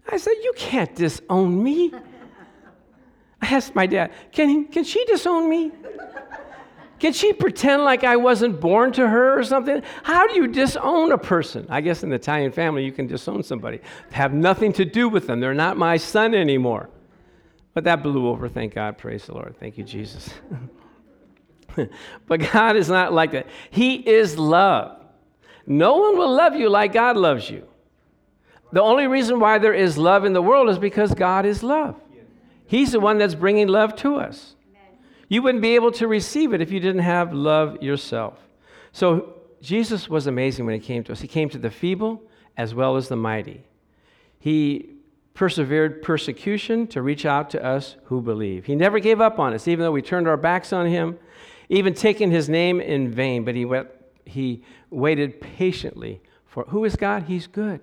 [0.08, 1.92] I said, You can't disown me.
[3.44, 5.70] I asked my dad, Can, can she disown me?
[6.98, 9.82] Can she pretend like I wasn't born to her or something?
[10.02, 11.66] How do you disown a person?
[11.68, 13.80] I guess in the Italian family, you can disown somebody.
[14.12, 15.40] Have nothing to do with them.
[15.40, 16.88] They're not my son anymore.
[17.74, 18.96] But that blew over, thank God.
[18.96, 19.56] Praise the Lord.
[19.60, 20.30] Thank you, Jesus.
[22.26, 23.48] but God is not like that.
[23.70, 25.04] He is love.
[25.66, 27.66] No one will love you like God loves you.
[28.72, 32.00] The only reason why there is love in the world is because God is love.
[32.66, 34.56] He's the one that's bringing love to us.
[35.28, 38.38] You wouldn't be able to receive it if you didn't have love yourself.
[38.92, 41.20] So Jesus was amazing when he came to us.
[41.20, 42.22] He came to the feeble
[42.56, 43.64] as well as the mighty.
[44.38, 44.90] He
[45.32, 48.66] persevered persecution to reach out to us who believe.
[48.66, 51.18] He never gave up on us, even though we turned our backs on him,
[51.68, 53.88] even taking his name in vain, but he, went,
[54.24, 57.24] he waited patiently for who is God?
[57.24, 57.80] He's good.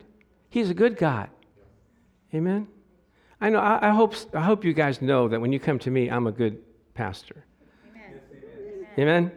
[0.49, 1.29] He's a good God.
[2.33, 2.67] Amen.
[3.41, 5.91] I know I, I hope I hope you guys know that when you come to
[5.91, 6.59] me, I'm a good
[6.93, 7.43] pastor.
[7.95, 8.87] Amen.
[8.99, 9.31] Amen.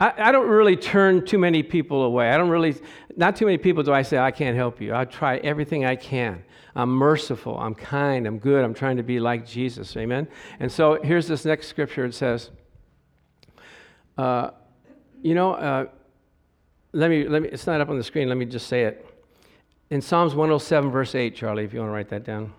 [0.00, 2.30] I, I, don't really turn too many people away.
[2.30, 2.74] I don't really,
[3.16, 4.92] not too many people do I say, I can't help you.
[4.94, 6.42] I try everything I can.
[6.74, 7.56] I'm merciful.
[7.56, 8.26] I'm kind.
[8.26, 8.64] I'm good.
[8.64, 9.96] I'm trying to be like Jesus.
[9.96, 10.26] Amen.
[10.58, 12.04] And so here's this next scripture.
[12.04, 12.50] It says,
[14.18, 14.50] uh,
[15.22, 15.86] you know, uh,
[16.92, 18.28] let me, let me, it's not up on the screen.
[18.28, 19.06] Let me just say it.
[19.90, 22.52] In Psalms 107, verse 8, Charlie, if you want to write that down.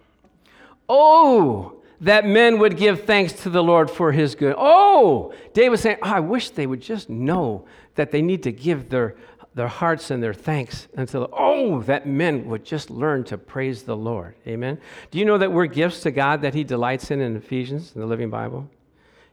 [0.90, 4.56] Oh, that men would give thanks to the Lord for his good.
[4.58, 7.66] Oh, David saying, oh, I wish they would just know
[7.96, 9.16] that they need to give their
[9.56, 13.96] their hearts and their thanks until, oh, that men would just learn to praise the
[13.96, 14.36] Lord.
[14.48, 14.80] Amen.
[15.12, 18.02] Do you know that we're gifts to God that He delights in in Ephesians, in
[18.02, 18.70] the Living Bible?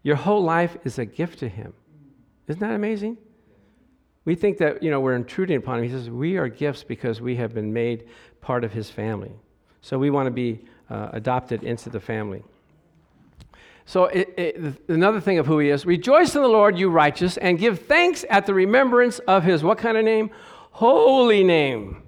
[0.03, 1.73] Your whole life is a gift to Him.
[2.49, 3.17] Isn't that amazing?
[4.25, 5.85] We think that, you know, we're intruding upon Him.
[5.85, 8.07] He says, we are gifts because we have been made
[8.41, 9.33] part of His family.
[9.81, 12.43] So we want to be uh, adopted into the family.
[13.87, 17.37] So, it, it, another thing of who he is rejoice in the Lord, you righteous,
[17.37, 20.31] and give thanks at the remembrance of his what kind of name?
[20.73, 22.03] Holy name.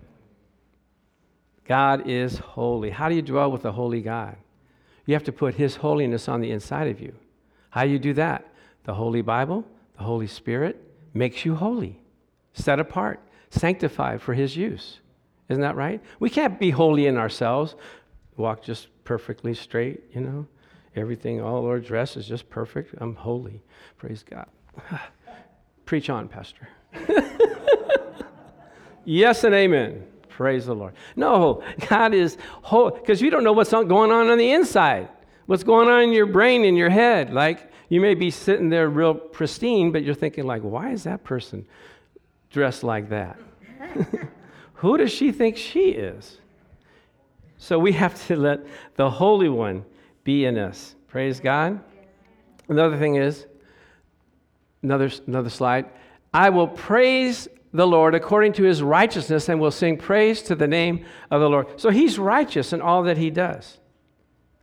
[1.64, 2.90] God is holy.
[2.90, 4.36] How do you dwell with a holy God?
[5.06, 7.14] You have to put his holiness on the inside of you.
[7.70, 8.46] How do you do that?
[8.84, 9.64] The Holy Bible,
[9.96, 10.80] the Holy Spirit
[11.14, 11.98] makes you holy,
[12.52, 14.98] set apart, sanctified for his use.
[15.48, 16.00] Isn't that right?
[16.20, 17.74] We can't be holy in ourselves,
[18.36, 20.46] walk just perfectly straight, you know.
[20.94, 22.94] Everything, all our dress is just perfect.
[22.98, 23.62] I'm holy.
[23.96, 24.46] Praise God.
[25.86, 26.68] Preach on, Pastor.
[29.04, 30.06] yes and amen.
[30.28, 30.94] Praise the Lord.
[31.16, 35.08] No, God is holy because you don't know what's going on on the inside.
[35.46, 37.32] What's going on in your brain, in your head.
[37.32, 41.24] Like you may be sitting there real pristine, but you're thinking like, why is that
[41.24, 41.66] person
[42.50, 43.38] dressed like that?
[44.74, 46.38] Who does she think she is?
[47.62, 48.60] So we have to let
[48.96, 49.84] the Holy One
[50.24, 50.94] be in us.
[51.08, 51.80] Praise God.
[52.68, 53.46] Another thing is,
[54.82, 55.86] another, another slide.
[56.34, 60.66] I will praise the Lord according to his righteousness and will sing praise to the
[60.66, 61.80] name of the Lord.
[61.80, 63.78] So he's righteous in all that he does.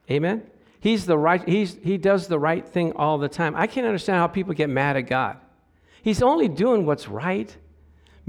[0.09, 0.43] Amen.
[0.79, 3.55] He's the right he's he does the right thing all the time.
[3.55, 5.37] I can't understand how people get mad at God.
[6.01, 7.55] He's only doing what's right.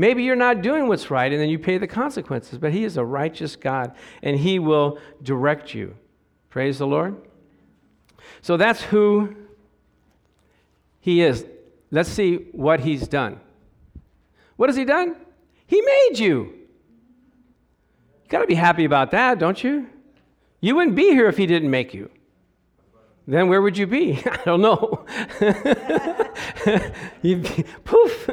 [0.01, 2.97] Maybe you're not doing what's right and then you pay the consequences, but he is
[2.97, 5.95] a righteous God and he will direct you.
[6.49, 7.21] Praise the Lord.
[8.41, 9.37] So that's who
[11.01, 11.45] he is.
[11.91, 13.41] Let's see what he's done.
[14.57, 15.17] What has he done?
[15.67, 16.45] He made you.
[18.25, 19.87] You got to be happy about that, don't you?
[20.63, 22.09] You wouldn't be here if he didn't make you.
[23.31, 24.21] Then where would you be?
[24.27, 25.07] I don't know.
[27.23, 28.29] You'd be, poof.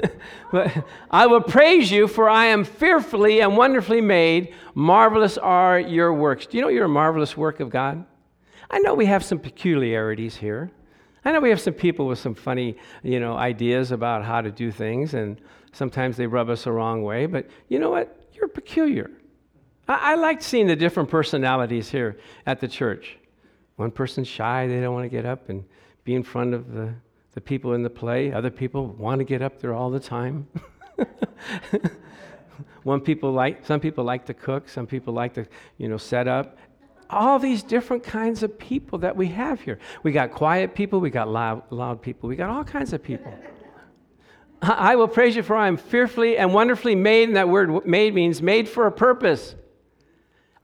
[0.52, 4.56] but I will praise you, for I am fearfully and wonderfully made.
[4.74, 6.48] Marvelous are your works.
[6.48, 8.04] Do you know you're a marvelous work of God?
[8.72, 10.72] I know we have some peculiarities here.
[11.24, 14.50] I know we have some people with some funny, you know, ideas about how to
[14.50, 15.40] do things, and
[15.74, 17.28] sometimes they rub us the wrong way.
[17.28, 18.20] But you know what?
[18.34, 19.12] You're peculiar.
[19.88, 23.20] I, I like seeing the different personalities here at the church.
[23.78, 25.64] One person's shy; they don't want to get up and
[26.04, 26.94] be in front of the,
[27.34, 28.34] the people in the play.
[28.34, 30.48] Other people want to get up there all the time.
[32.84, 35.46] One people like some people like to cook, some people like to,
[35.78, 36.58] you know, set up
[37.10, 39.80] all these different kinds of people that we have here.
[40.04, 43.34] We got quiet people, we got loud, loud people, we got all kinds of people.
[44.62, 48.16] I will praise you for I am fearfully and wonderfully made, and that word made
[48.16, 49.56] means made for a purpose.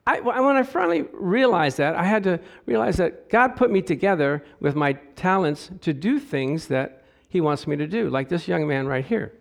[0.06, 4.44] I, when I finally realized that, I had to realize that God put me together
[4.60, 8.68] with my talents to do things that He wants me to do, like this young
[8.68, 9.34] man right here.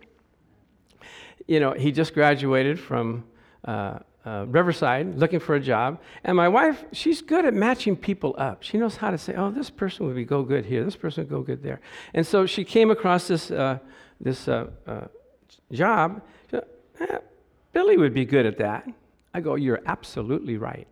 [1.48, 3.24] You know, he just graduated from
[3.64, 6.00] uh, uh, Riverside looking for a job.
[6.22, 8.62] And my wife, she's good at matching people up.
[8.62, 11.24] She knows how to say, oh, this person would be go good here, this person
[11.24, 11.80] would go good there.
[12.14, 13.78] And so she came across this, uh,
[14.20, 15.06] this uh, uh
[15.72, 16.22] job.
[16.50, 16.64] Said,
[17.00, 17.18] eh,
[17.72, 18.88] Billy would be good at that.
[19.34, 20.86] I go, you're absolutely right.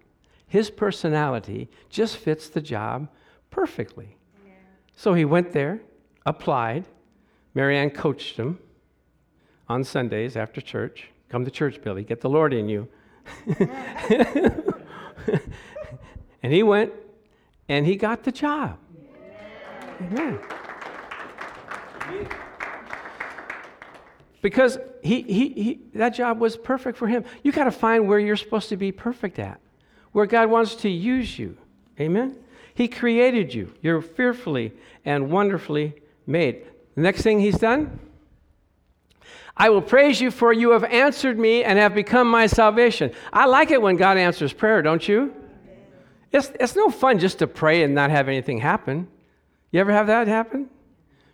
[0.46, 3.08] His personality just fits the job
[3.50, 4.16] perfectly.
[4.44, 4.52] Yeah.
[4.96, 5.80] So he went there,
[6.26, 6.86] applied.
[7.54, 8.58] Marianne coached him
[9.68, 11.08] on Sundays after church.
[11.28, 12.02] Come to church, Billy.
[12.02, 12.88] Get the Lord in you.
[16.42, 16.92] and he went
[17.68, 18.78] and he got the job.
[20.00, 20.38] Amen.
[24.42, 27.24] Because he, he, he, that job was perfect for him.
[27.42, 29.60] You got to find where you're supposed to be perfect at,
[30.12, 31.56] where God wants to use you.
[31.98, 32.36] Amen?
[32.74, 33.72] He created you.
[33.82, 34.72] You're fearfully
[35.04, 35.94] and wonderfully
[36.26, 36.64] made.
[36.94, 37.98] The next thing he's done,
[39.56, 43.12] I will praise you for you have answered me and have become my salvation.
[43.32, 45.34] I like it when God answers prayer, don't you?
[46.32, 49.08] It's, it's no fun just to pray and not have anything happen.
[49.70, 50.70] You ever have that happen?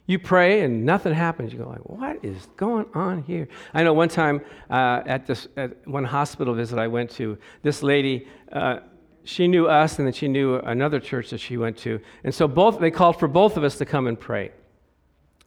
[0.07, 1.53] You pray and nothing happens.
[1.53, 3.49] You go like, what is going on here?
[3.75, 4.41] I know one time
[4.71, 8.79] uh, at this at one hospital visit I went to, this lady, uh,
[9.25, 12.47] she knew us and then she knew another church that she went to, and so
[12.47, 14.53] both they called for both of us to come and pray.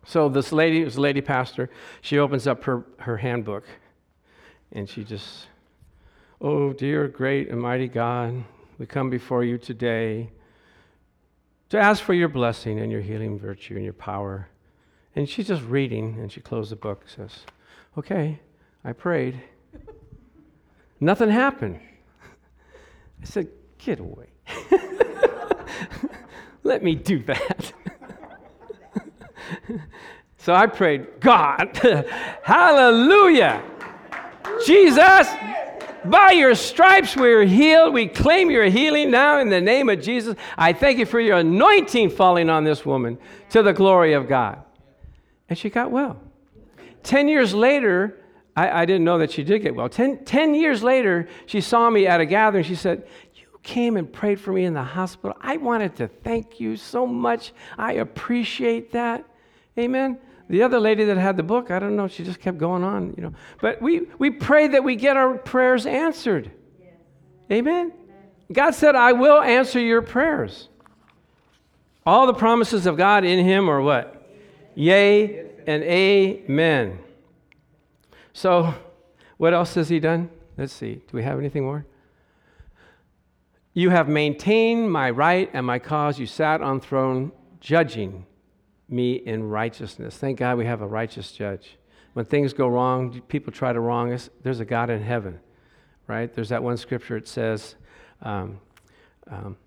[0.06, 1.69] So this lady, was a lady pastor,
[2.02, 3.65] she opens up her, her handbook
[4.72, 5.48] and she just,
[6.41, 8.43] oh, dear, great and mighty God,
[8.78, 10.30] we come before you today
[11.70, 14.50] to ask for your blessing and your healing virtue and your power.
[15.16, 17.40] And she's just reading and she closed the book and says,
[17.98, 18.40] okay,
[18.84, 19.42] I prayed.
[21.00, 21.80] Nothing happened.
[23.22, 24.28] I said, Get away.
[26.64, 27.74] Let me do that.
[30.38, 31.78] so I prayed, God,
[32.44, 33.64] hallelujah.
[34.66, 35.28] Jesus,
[36.06, 37.94] by your stripes we're healed.
[37.94, 40.36] We claim your healing now in the name of Jesus.
[40.58, 43.18] I thank you for your anointing falling on this woman
[43.50, 44.64] to the glory of God.
[45.50, 46.20] And she got well.
[47.04, 48.18] Ten years later,
[48.56, 49.90] I, I didn't know that she did get well.
[49.90, 52.64] Ten, ten years later, she saw me at a gathering.
[52.64, 55.36] She said, You came and prayed for me in the hospital.
[55.42, 57.54] I wanted to thank you so much.
[57.78, 59.26] I appreciate that.
[59.78, 60.20] Amen.
[60.50, 63.14] The other lady that had the book, I don't know, she just kept going on,
[63.16, 63.34] you know.
[63.62, 66.50] But we, we pray that we get our prayers answered.
[66.80, 66.94] Yes.
[67.52, 67.94] Amen?
[68.52, 70.70] God said, I will answer your prayers.
[72.04, 74.28] All the promises of God in him are what?
[74.74, 76.98] Yea and amen.
[78.34, 78.74] So,
[79.38, 80.32] what else has he done?
[80.58, 80.96] Let's see.
[80.96, 81.86] Do we have anything more?
[83.74, 86.18] You have maintained my right and my cause.
[86.18, 88.26] You sat on throne judging
[88.91, 90.17] me in righteousness.
[90.17, 91.78] Thank God we have a righteous judge.
[92.13, 95.39] When things go wrong, people try to wrong us, there's a God in heaven,
[96.08, 96.34] right?
[96.34, 97.75] There's that one scripture, it says,
[98.21, 98.60] um,
[99.30, 99.58] um,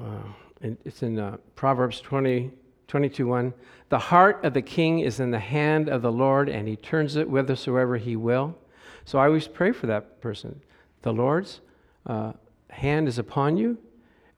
[0.00, 0.22] uh,
[0.62, 2.50] it's in uh, Proverbs 20,
[2.88, 3.52] 22 1.
[3.88, 7.16] The heart of the king is in the hand of the Lord, and he turns
[7.16, 8.56] it whithersoever he will.
[9.04, 10.60] So I always pray for that person.
[11.02, 11.60] The Lord's
[12.06, 12.32] uh,
[12.70, 13.76] hand is upon you,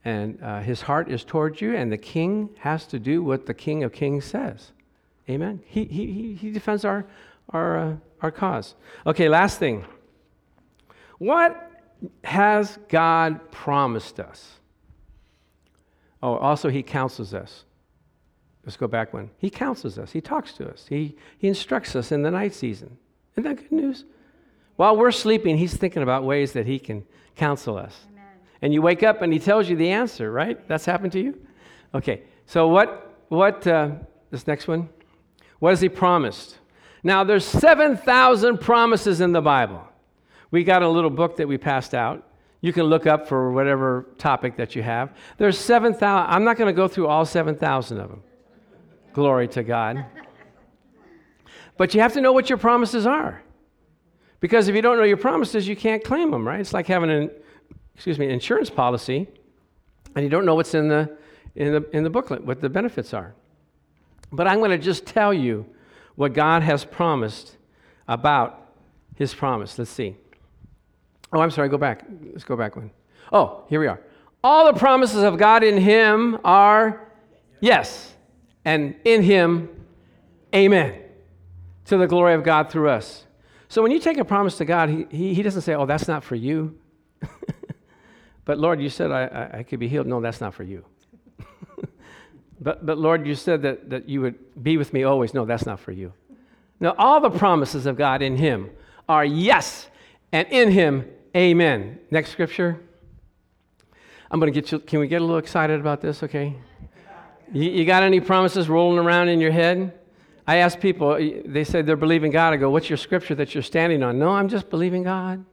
[0.04, 3.54] and uh, his heart is towards you, and the king has to do what the
[3.54, 4.72] king of kings says.
[5.28, 5.62] Amen.
[5.64, 7.06] He, he, he defends our,
[7.50, 8.74] our, uh, our cause.
[9.06, 9.84] Okay, last thing.
[11.18, 11.70] What
[12.22, 14.58] has God promised us?
[16.22, 17.64] Oh, also, he counsels us.
[18.64, 19.30] Let's go back one.
[19.38, 22.96] He counsels us, he talks to us, he, he instructs us in the night season.
[23.32, 24.04] Isn't that good news?
[24.76, 27.04] While we're sleeping, he's thinking about ways that he can
[27.36, 28.06] counsel us
[28.64, 30.66] and you wake up and he tells you the answer, right?
[30.66, 31.38] That's happened to you?
[31.94, 33.90] Okay, so what, what, uh,
[34.30, 34.88] this next one,
[35.58, 36.56] what has he promised?
[37.02, 39.86] Now, there's 7,000 promises in the Bible.
[40.50, 42.26] We got a little book that we passed out.
[42.62, 45.14] You can look up for whatever topic that you have.
[45.36, 46.32] There's 7,000.
[46.32, 48.22] I'm not going to go through all 7,000 of them.
[49.12, 50.06] Glory to God.
[51.76, 53.42] But you have to know what your promises are.
[54.40, 56.60] Because if you don't know your promises, you can't claim them, right?
[56.60, 57.30] It's like having an
[57.94, 59.28] excuse me, insurance policy,
[60.14, 61.16] and you don't know what's in the,
[61.54, 63.34] in the, in the booklet, what the benefits are.
[64.32, 65.66] But I'm going to just tell you
[66.16, 67.56] what God has promised
[68.08, 68.72] about
[69.16, 69.78] his promise.
[69.78, 70.16] Let's see.
[71.32, 72.04] Oh, I'm sorry, go back.
[72.32, 72.90] Let's go back one.
[73.32, 74.00] Oh, here we are.
[74.42, 77.08] All the promises of God in him are
[77.60, 78.12] yes,
[78.64, 79.68] and in him,
[80.54, 81.00] amen,
[81.86, 83.24] to the glory of God through us.
[83.68, 86.06] So when you take a promise to God, he, he, he doesn't say, oh, that's
[86.06, 86.78] not for you.
[88.44, 90.06] But Lord, you said I, I, I could be healed.
[90.06, 90.84] No, that's not for you.
[92.60, 95.32] but, but Lord, you said that, that you would be with me always.
[95.32, 96.12] No, that's not for you.
[96.80, 98.70] Now, all the promises of God in Him
[99.08, 99.88] are yes,
[100.32, 102.00] and in Him, amen.
[102.10, 102.80] Next scripture.
[104.30, 106.54] I'm going to get you, can we get a little excited about this, okay?
[107.52, 109.98] You, you got any promises rolling around in your head?
[110.46, 112.52] I ask people, they say they're believing God.
[112.52, 114.18] I go, What's your scripture that you're standing on?
[114.18, 115.44] No, I'm just believing God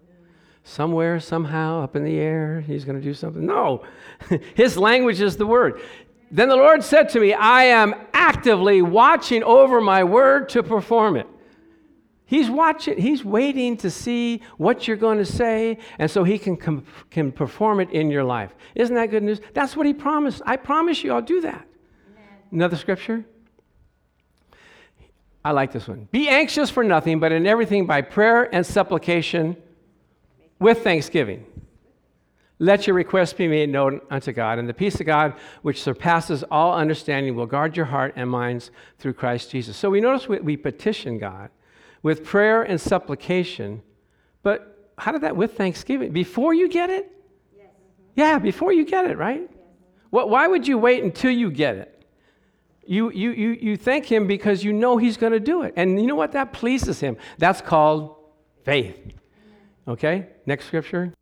[0.64, 3.46] somewhere, somehow, up in the air, he's going to do something.
[3.46, 3.84] No,
[4.56, 5.82] his language is the word.
[6.30, 11.18] Then the Lord said to me, I am actively watching over my word to perform
[11.18, 11.28] it.
[12.26, 16.56] He's watching, he's waiting to see what you're going to say, and so he can,
[16.56, 18.56] com- can perform it in your life.
[18.74, 19.42] Isn't that good news?
[19.54, 20.42] That's what he promised.
[20.46, 21.68] I promise you, I'll do that.
[22.08, 22.24] Amen.
[22.54, 23.26] Another scripture?
[25.44, 26.08] I like this one.
[26.12, 29.58] Be anxious for nothing, but in everything by prayer and supplication
[30.62, 31.46] with thanksgiving.
[32.60, 36.44] Let your requests be made known unto God, and the peace of God, which surpasses
[36.52, 38.70] all understanding, will guard your heart and minds
[39.00, 39.76] through Christ Jesus.
[39.76, 41.50] So we notice we, we petition God
[42.04, 43.82] with prayer and supplication,
[44.44, 46.12] but how did that with thanksgiving?
[46.12, 47.12] Before you get it?
[47.58, 47.68] Yes.
[48.16, 49.42] Yeah, before you get it, right?
[49.42, 49.60] Yes.
[50.12, 52.06] What, why would you wait until you get it?
[52.86, 55.74] You, you, you, you thank Him because you know He's going to do it.
[55.76, 56.34] And you know what?
[56.34, 57.18] That pleases Him.
[57.40, 58.16] That's called
[58.64, 59.00] faith.
[59.92, 61.14] Okay, next scripture.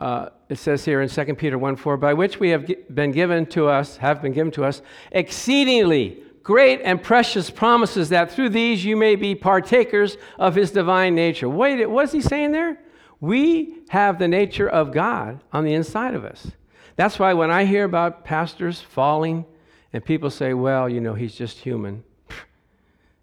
[0.00, 3.44] Uh, it says here in 2 Peter 1 4, by which we have been given
[3.44, 4.80] to us, have been given to us,
[5.10, 11.14] exceedingly great and precious promises that through these you may be partakers of his divine
[11.14, 11.50] nature.
[11.50, 12.80] Wait, what is he saying there?
[13.20, 16.50] We have the nature of God on the inside of us.
[16.96, 19.44] That's why when I hear about pastors falling
[19.92, 22.04] and people say, well, you know, he's just human,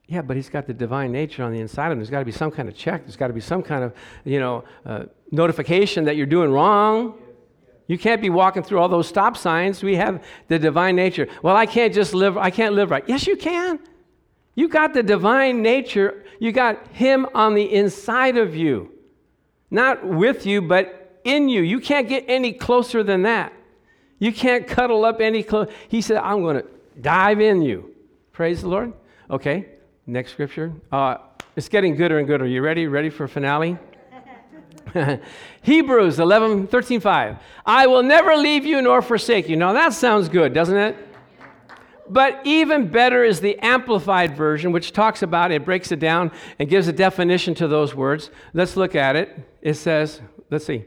[0.10, 2.00] Yeah, but he's got the divine nature on the inside of him.
[2.00, 3.04] There's got to be some kind of check.
[3.04, 3.94] There's got to be some kind of,
[4.26, 7.14] you know, uh, notification that you're doing wrong.
[7.86, 9.84] You can't be walking through all those stop signs.
[9.84, 11.28] We have the divine nature.
[11.44, 13.04] Well, I can't just live, I can't live right.
[13.08, 13.78] Yes, you can.
[14.56, 16.24] You got the divine nature.
[16.40, 18.92] You got him on the inside of you.
[19.70, 21.62] Not with you, but in you.
[21.62, 23.54] You can't get any closer than that.
[24.18, 25.70] You can't cuddle up any close.
[25.88, 26.66] He said, I'm going to
[27.00, 27.94] dive in you.
[28.32, 28.94] Praise the Lord.
[29.30, 29.68] Okay,
[30.12, 30.74] next scripture.
[30.92, 31.18] Uh,
[31.56, 32.46] it's getting gooder and gooder.
[32.46, 32.88] You ready?
[32.88, 33.78] Ready for finale?
[35.62, 37.38] Hebrews 11, 13, 5.
[37.66, 39.56] I will never leave you nor forsake you.
[39.56, 40.98] Now that sounds good, doesn't it?
[42.10, 46.68] But even better is the amplified version, which talks about it, breaks it down, and
[46.68, 48.32] gives a definition to those words.
[48.54, 49.38] Let's look at it.
[49.62, 50.86] It says, let's see.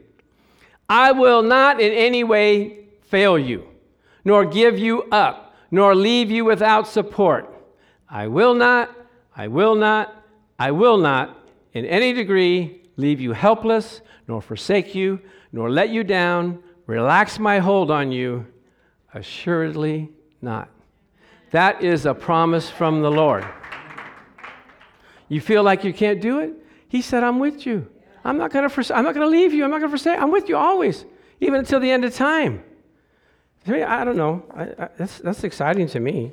[0.89, 3.69] I will not in any way fail you,
[4.25, 7.49] nor give you up, nor leave you without support.
[8.11, 8.91] I will not,
[9.37, 10.15] I will not,
[10.59, 11.39] I will not,
[11.73, 15.21] in any degree, leave you helpless, nor forsake you,
[15.53, 18.47] nor let you down, relax my hold on you.
[19.15, 20.11] Assuredly
[20.41, 20.69] not.
[21.51, 23.45] That is a promise from the Lord.
[25.29, 26.53] You feel like you can't do it?
[26.89, 27.89] He said, I'm with you.
[28.25, 29.65] I'm not going to I'm not going to leave you.
[29.65, 30.19] I'm not going to forsake.
[30.19, 31.05] I'm with you always,
[31.41, 32.63] even until the end of time.
[33.67, 34.45] I don't know.
[34.55, 36.33] I, I, that's, that's exciting to me.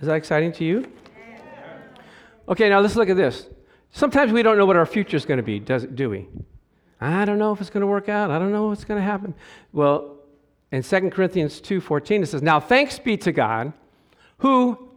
[0.00, 0.90] Is that exciting to you?
[2.48, 3.48] Okay, now let's look at this.
[3.90, 6.28] Sometimes we don't know what our future is going to be, does, do we?
[7.00, 8.30] I don't know if it's going to work out.
[8.30, 9.34] I don't know what's going to happen.
[9.72, 10.16] Well,
[10.72, 13.72] in 2 Corinthians 2:14 it says, "Now thanks be to God
[14.38, 14.90] who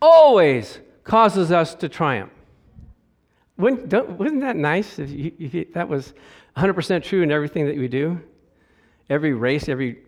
[0.00, 2.32] always causes us to triumph."
[3.58, 6.14] Wouldn't, wasn't that nice if, you, if that was
[6.56, 8.20] 100% true in everything that we do?
[9.10, 9.98] Every race, every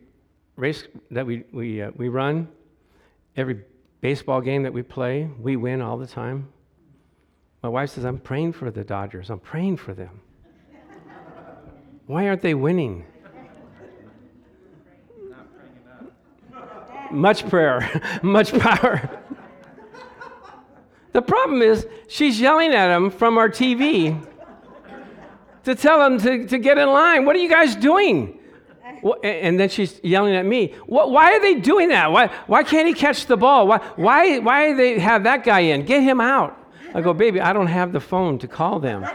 [0.56, 2.48] race that we, we, uh, we run,
[3.36, 3.60] every
[4.00, 6.48] baseball game that we play, we win all the time.
[7.62, 9.30] My wife says, I'm praying for the Dodgers.
[9.30, 10.20] I'm praying for them.
[12.06, 13.04] Why aren't they winning?
[17.12, 19.10] much prayer, much power.
[21.12, 24.24] the problem is, she's yelling at him from our TV
[25.64, 27.24] to tell him to, to get in line.
[27.24, 28.38] What are you guys doing?
[29.24, 30.74] And then she's yelling at me.
[30.86, 32.12] Why are they doing that?
[32.12, 33.66] Why, why can't he catch the ball?
[33.66, 35.84] Why, why, why they have that guy in?
[35.84, 36.59] Get him out.
[36.94, 39.06] I go, baby, I don't have the phone to call them.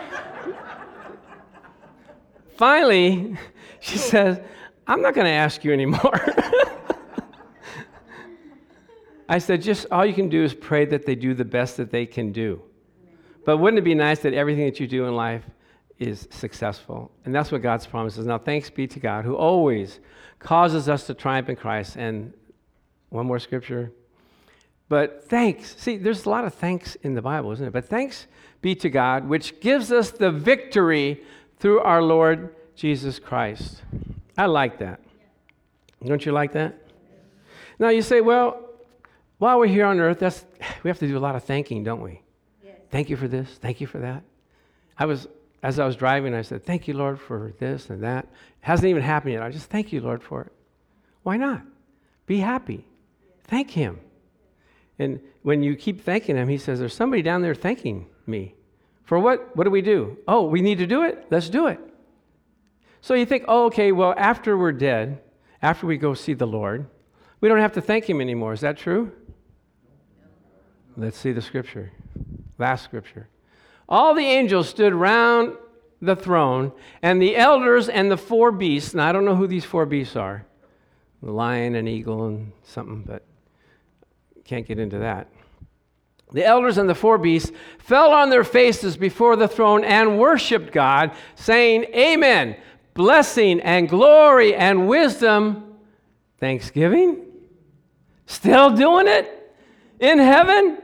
[2.57, 3.37] Finally,
[3.81, 4.39] she says,
[4.87, 6.19] I'm not going to ask you anymore.
[9.27, 11.91] I said, just all you can do is pray that they do the best that
[11.91, 12.61] they can do.
[13.43, 15.43] But wouldn't it be nice that everything that you do in life
[15.99, 17.11] is successful?
[17.25, 18.25] And that's what God's promises.
[18.25, 19.99] Now, thanks be to God who always
[20.39, 21.95] causes us to triumph in Christ.
[21.97, 22.33] And
[23.09, 23.91] one more scripture.
[24.87, 25.75] But thanks.
[25.77, 27.73] See, there's a lot of thanks in the Bible, isn't it?
[27.73, 28.27] But thanks
[28.61, 31.23] be to God, which gives us the victory
[31.59, 33.81] through our Lord Jesus Christ.
[34.37, 34.99] I like that.
[36.03, 36.75] Don't you like that?
[37.79, 38.61] Now you say, well,
[39.37, 40.45] while we're here on earth, that's,
[40.83, 42.21] we have to do a lot of thanking, don't we?
[42.63, 42.75] Yes.
[42.89, 43.49] Thank you for this.
[43.61, 44.23] Thank you for that.
[44.97, 45.27] I was,
[45.61, 48.25] as I was driving, I said, Thank you, Lord, for this and that.
[48.25, 48.31] It
[48.61, 49.43] hasn't even happened yet.
[49.43, 50.51] I just thank you, Lord, for it.
[51.23, 51.63] Why not?
[52.27, 52.85] Be happy.
[53.43, 53.99] Thank Him.
[54.97, 58.55] And when you keep thanking Him, He says, There's somebody down there thanking me.
[59.03, 59.55] For what?
[59.55, 60.17] What do we do?
[60.27, 61.25] Oh, we need to do it?
[61.29, 61.79] Let's do it.
[63.01, 65.21] So you think, oh, okay, well, after we're dead,
[65.61, 66.87] after we go see the Lord,
[67.39, 68.53] we don't have to thank Him anymore.
[68.53, 69.11] Is that true?
[70.97, 71.91] Let's see the scripture.
[72.57, 73.27] Last scripture.
[73.87, 75.55] All the angels stood round
[76.01, 76.71] the throne,
[77.01, 78.93] and the elders and the four beasts.
[78.93, 80.45] Now, I don't know who these four beasts are
[81.23, 83.23] the lion and eagle and something, but
[84.45, 85.27] can't get into that.
[86.31, 90.71] The elders and the four beasts fell on their faces before the throne and worshiped
[90.71, 92.55] God, saying, Amen.
[92.93, 95.75] Blessing and glory and wisdom,
[96.37, 97.21] thanksgiving.
[98.25, 99.55] Still doing it
[99.99, 100.79] in heaven?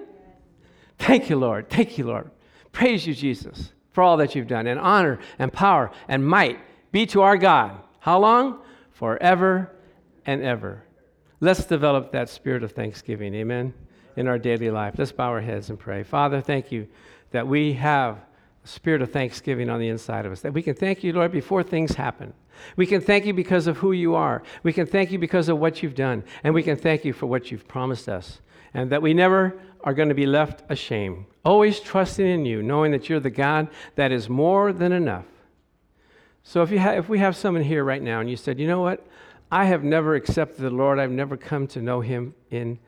[0.99, 1.69] Thank you, Lord.
[1.69, 2.29] Thank you, Lord.
[2.71, 4.67] Praise you, Jesus, for all that you've done.
[4.67, 6.59] And honor and power and might
[6.91, 7.77] be to our God.
[7.99, 8.59] How long?
[8.91, 9.71] Forever
[10.25, 10.83] and ever.
[11.41, 13.73] Let's develop that spirit of thanksgiving, amen,
[14.15, 14.93] in our daily life.
[14.97, 16.03] Let's bow our heads and pray.
[16.03, 16.87] Father, thank you
[17.31, 18.17] that we have
[18.63, 21.31] a spirit of thanksgiving on the inside of us, that we can thank you, Lord,
[21.31, 22.33] before things happen.
[22.75, 24.43] We can thank you because of who you are.
[24.61, 26.23] We can thank you because of what you've done.
[26.43, 28.39] And we can thank you for what you've promised us.
[28.73, 31.25] And that we never are going to be left ashamed.
[31.43, 35.25] Always trusting in you, knowing that you're the God that is more than enough.
[36.43, 38.67] So if, you ha- if we have someone here right now and you said, you
[38.67, 39.05] know what?
[39.51, 42.79] I have never accepted the Lord, I've never come to know him in,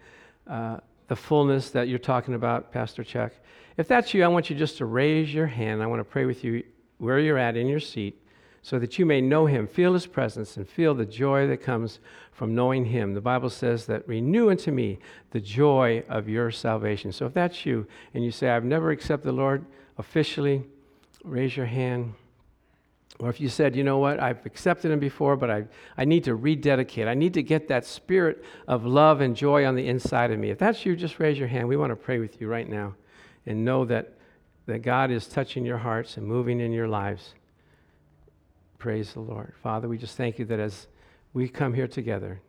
[0.48, 3.34] uh, the fullness that you're talking about, Pastor Chuck.
[3.76, 5.84] If that's you, I want you just to raise your hand.
[5.84, 6.64] I want to pray with you
[7.00, 8.20] where you're at in your seat
[8.62, 12.00] so that you may know him, feel his presence, and feel the joy that comes
[12.32, 13.14] from knowing him.
[13.14, 15.00] The Bible says that renew unto me
[15.32, 17.12] the joy of your salvation.
[17.12, 19.66] So if that's you and you say, I've never accepted the Lord
[19.98, 20.64] officially,
[21.26, 22.14] raise your hand.
[23.20, 25.66] Or if you said, you know what, I've accepted him before, but I,
[25.98, 27.08] I need to rededicate.
[27.08, 30.50] I need to get that spirit of love and joy on the inside of me.
[30.50, 31.68] If that's you, just raise your hand.
[31.68, 32.96] We want to pray with you right now
[33.46, 34.14] and know that,
[34.66, 37.36] that God is touching your hearts and moving in your lives.
[38.80, 39.54] Praise the Lord.
[39.62, 40.88] Father, we just thank you that as
[41.34, 42.42] we come here together,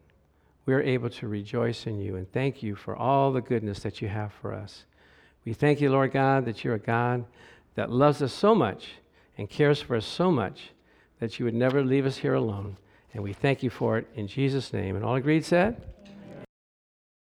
[0.67, 4.01] we are able to rejoice in you and thank you for all the goodness that
[4.01, 4.87] you have for us.
[5.45, 7.27] We thank you, Lord God, that you're a God
[7.75, 8.95] that loves us so much
[9.37, 10.71] and cares for us so much
[11.21, 12.77] that you would never leave us here alone.
[13.13, 14.97] And we thank you for it in Jesus' name.
[14.97, 15.83] And all agreed said?